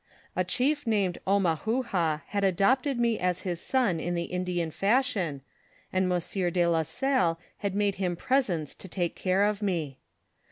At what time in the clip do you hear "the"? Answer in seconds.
4.15-4.23